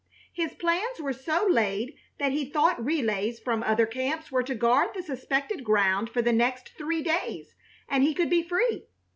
[0.33, 4.95] His plans were so laid that he thought relays from other camps were to guard
[4.95, 7.53] the suspected ground for the next three days
[7.87, 8.87] and he could be free.